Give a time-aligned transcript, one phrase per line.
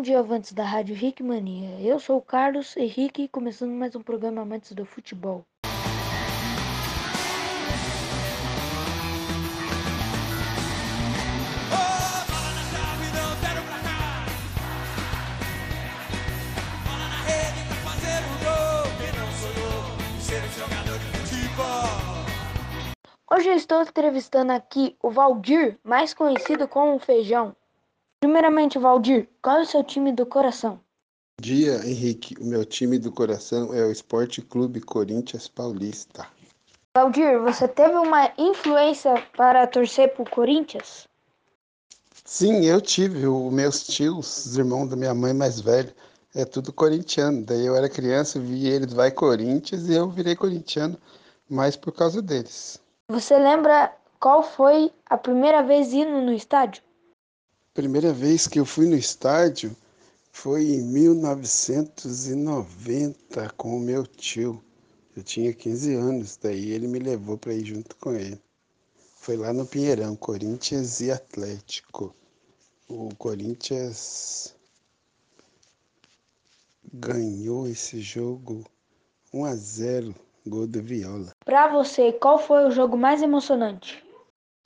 [0.00, 1.80] dia, amantes da Rádio Rick Mania.
[1.80, 5.44] Eu sou o Carlos Henrique, começando mais um programa Amantes do Futebol.
[23.30, 27.56] Hoje eu estou entrevistando aqui o Valdir, mais conhecido como Feijão.
[28.22, 30.78] Primeiramente, Valdir, qual é o seu time do coração?
[31.40, 32.36] Dia, Henrique.
[32.40, 36.28] O meu time do coração é o Esporte Clube Corinthians Paulista.
[36.96, 41.08] Valdir, você teve uma influência para torcer para o Corinthians?
[42.24, 43.26] Sim, eu tive.
[43.26, 45.92] Os meus tios, os irmãos da minha mãe mais velho,
[46.32, 47.44] é tudo corintiano.
[47.44, 50.96] Daí eu era criança, vi eles vai Corinthians e eu virei corintiano,
[51.50, 52.80] mais por causa deles.
[53.08, 56.84] Você lembra qual foi a primeira vez indo no estádio?
[57.74, 59.74] Primeira vez que eu fui no estádio
[60.30, 64.62] foi em 1990 com o meu tio.
[65.16, 68.38] Eu tinha 15 anos, daí ele me levou para ir junto com ele.
[69.16, 72.14] Foi lá no Pinheirão, Corinthians e Atlético.
[72.88, 74.54] O Corinthians
[76.92, 78.66] ganhou esse jogo
[79.32, 80.14] 1 a 0
[80.46, 81.30] Gol do Viola.
[81.44, 84.04] Para você, qual foi o jogo mais emocionante?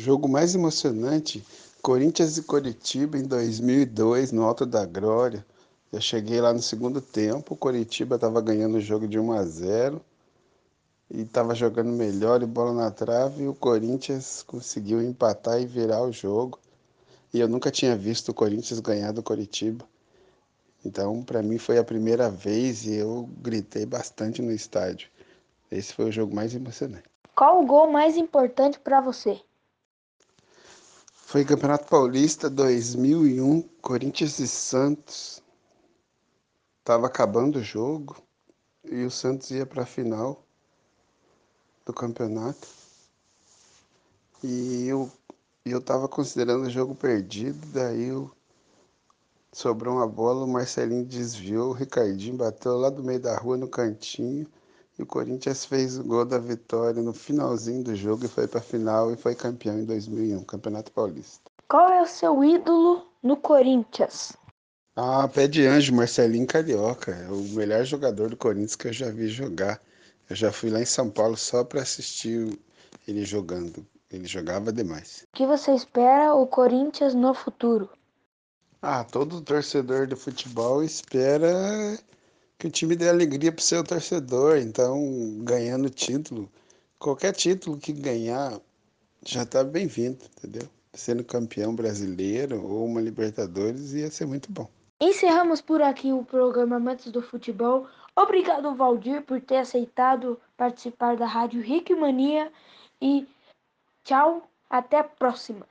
[0.00, 1.44] O jogo mais emocionante,
[1.86, 5.46] Corinthians e Coritiba em 2002, no Alto da Glória.
[5.92, 9.44] Eu cheguei lá no segundo tempo, o Coritiba estava ganhando o jogo de 1 a
[9.44, 10.00] 0
[11.08, 16.02] e estava jogando melhor e bola na trave e o Corinthians conseguiu empatar e virar
[16.02, 16.58] o jogo.
[17.32, 19.84] E eu nunca tinha visto o Corinthians ganhar do Coritiba.
[20.84, 25.08] Então, para mim foi a primeira vez e eu gritei bastante no estádio.
[25.70, 27.04] Esse foi o jogo mais emocionante.
[27.36, 29.40] Qual o gol mais importante para você?
[31.26, 35.42] Foi Campeonato Paulista 2001, Corinthians e Santos.
[36.84, 38.16] Tava acabando o jogo
[38.84, 40.46] e o Santos ia para a final
[41.84, 42.68] do campeonato.
[44.40, 45.10] E eu
[45.64, 48.30] eu tava considerando o jogo perdido, daí eu,
[49.52, 53.66] sobrou uma bola, o Marcelinho desviou, o Ricardinho bateu lá do meio da rua no
[53.66, 54.46] cantinho
[54.98, 58.60] e o Corinthians fez o gol da vitória no finalzinho do jogo e foi para
[58.60, 61.50] a final e foi campeão em 2001, Campeonato Paulista.
[61.68, 64.32] Qual é o seu ídolo no Corinthians?
[64.94, 67.12] Ah, pé de anjo, Marcelinho Carioca.
[67.12, 69.80] É o melhor jogador do Corinthians que eu já vi jogar.
[70.30, 72.58] Eu já fui lá em São Paulo só para assistir
[73.06, 73.86] ele jogando.
[74.10, 75.24] Ele jogava demais.
[75.34, 77.90] O que você espera o Corinthians no futuro?
[78.80, 81.98] Ah, todo torcedor do futebol espera
[82.58, 84.58] que o time dê alegria para o seu torcedor.
[84.58, 86.50] Então, ganhando título,
[86.98, 88.60] qualquer título que ganhar
[89.24, 90.68] já está bem-vindo, entendeu?
[90.92, 94.68] Sendo campeão brasileiro ou uma Libertadores ia ser muito bom.
[95.00, 97.86] Encerramos por aqui o programa Amantes do Futebol.
[98.14, 102.50] Obrigado, Valdir, por ter aceitado participar da Rádio Rick Mania.
[103.02, 103.26] E
[104.04, 105.66] tchau, até a próxima.